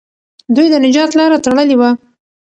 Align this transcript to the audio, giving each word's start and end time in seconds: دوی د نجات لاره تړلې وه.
دوی 0.55 0.67
د 0.71 0.75
نجات 0.85 1.11
لاره 1.19 1.37
تړلې 1.45 1.75
وه. 1.77 1.89